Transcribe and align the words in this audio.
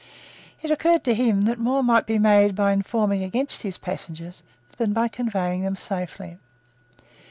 It 0.63 0.71
occurred 0.71 1.03
to 1.03 1.13
him 1.13 1.41
that 1.41 1.59
more 1.59 1.83
might 1.83 2.07
be 2.07 2.17
made 2.17 2.55
by 2.55 2.71
informing 2.71 3.21
against 3.23 3.61
his 3.61 3.77
passengers 3.77 4.41
than 4.79 4.93
by 4.93 5.07
conveying 5.07 5.61
them 5.61 5.75
safely. 5.75 6.39